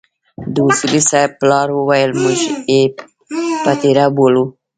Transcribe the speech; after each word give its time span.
د 0.53 0.55
اصولي 0.69 1.01
صیب 1.09 1.31
پلار 1.39 1.67
وويل 1.73 2.11
موږ 2.21 2.39
يې 2.73 2.81
پتيره 3.63 4.05
بولو. 4.15 4.43